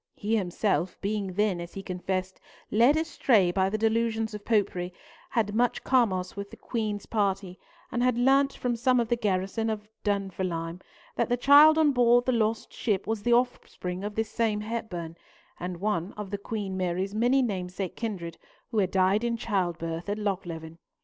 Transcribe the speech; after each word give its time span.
He 0.15 0.35
himself, 0.35 0.99
being 0.99 1.33
then, 1.33 1.61
as 1.61 1.75
he 1.75 1.83
confessed, 1.83 2.41
led 2.71 2.97
astray 2.97 3.51
by 3.51 3.69
the 3.69 3.77
delusions 3.77 4.33
of 4.33 4.43
Popery, 4.43 4.91
had 5.29 5.53
much 5.53 5.83
commerce 5.83 6.35
with 6.35 6.49
the 6.49 6.57
Queen's 6.57 7.05
party, 7.05 7.59
and 7.91 8.01
had 8.01 8.17
learnt 8.17 8.53
from 8.53 8.75
some 8.75 8.99
of 8.99 9.09
the 9.09 9.15
garrison 9.15 9.69
of 9.69 9.87
Dunfermline 10.03 10.81
that 11.17 11.29
the 11.29 11.37
child 11.37 11.77
on 11.77 11.91
board 11.91 12.25
the 12.25 12.31
lost 12.31 12.73
ship 12.73 13.05
was 13.05 13.21
the 13.21 13.33
offspring 13.33 14.03
of 14.03 14.15
this 14.15 14.31
same 14.31 14.61
Hepburn, 14.61 15.17
and 15.59 15.75
of 15.75 15.81
one 15.83 16.13
of 16.13 16.33
Queen 16.41 16.75
Mary's 16.75 17.13
many 17.13 17.43
namesake 17.43 17.95
kindred, 17.95 18.39
who 18.71 18.79
had 18.79 18.89
died 18.89 19.23
in 19.23 19.37
childbirth 19.37 20.09
at 20.09 20.17
Lochleven. 20.17 20.79